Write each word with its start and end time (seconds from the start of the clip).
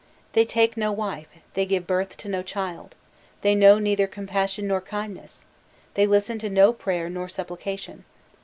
They 0.33 0.45
take 0.45 0.75
no 0.75 0.91
wife, 0.91 1.27
they 1.53 1.63
give 1.67 1.85
birth 1.85 2.17
to 2.17 2.27
no 2.27 2.41
child, 2.41 2.95
they 3.41 3.53
know 3.53 3.77
neither 3.77 4.07
compassion 4.07 4.67
nor 4.67 4.81
kindness, 4.81 5.45
they 5.93 6.07
listen 6.07 6.39
to 6.39 6.49
no 6.49 6.73
prayer 6.73 7.07
nor 7.07 7.29
supplication. 7.29 8.03